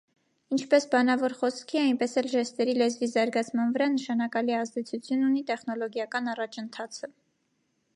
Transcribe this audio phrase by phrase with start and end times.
[0.55, 7.17] Ինչպես բանավոր խոսքի, այնպես էլ ժեստերի լեզվի զարգացման վրա նշանակալի ազդեցություն ունի տեխնոլոգիական առաջընթացը։